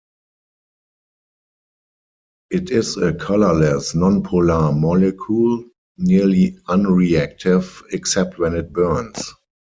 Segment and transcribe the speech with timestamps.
[2.49, 5.63] It is a colorless, non-polar molecule,
[5.99, 9.31] nearly unreactive except when it burns.